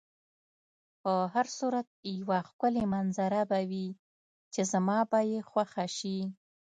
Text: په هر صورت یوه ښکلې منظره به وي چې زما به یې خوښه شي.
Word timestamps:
په 1.01 1.13
هر 1.33 1.47
صورت 1.57 1.87
یوه 2.19 2.39
ښکلې 2.49 2.83
منظره 2.93 3.41
به 3.49 3.59
وي 3.69 3.87
چې 4.53 4.61
زما 4.71 4.99
به 5.09 5.19
یې 5.31 5.39
خوښه 5.49 5.85
شي. 5.97 6.17